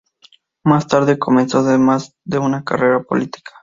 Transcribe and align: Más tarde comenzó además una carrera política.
Más 0.63 0.87
tarde 0.87 1.19
comenzó 1.19 1.59
además 1.59 2.17
una 2.25 2.63
carrera 2.63 3.03
política. 3.03 3.51